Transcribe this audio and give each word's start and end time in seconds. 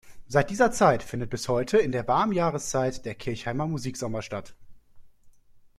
Seit 0.27 0.49
dieser 0.49 0.71
Zeit 0.71 1.03
findet 1.03 1.29
bis 1.29 1.47
heute 1.47 1.77
in 1.77 1.91
der 1.91 2.07
warmen 2.07 2.33
Jahreszeit 2.33 3.05
der 3.05 3.13
Kirchheimer 3.13 3.67
Musiksommer 3.67 4.23
statt. 4.23 4.55